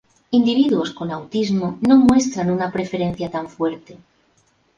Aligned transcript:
Individuos 0.39 0.89
con 0.97 1.11
autismo 1.11 1.77
no 1.87 1.95
muestran 1.99 2.49
una 2.49 2.71
preferencia 2.71 3.29
tan 3.29 3.47
fuerte. 3.47 3.99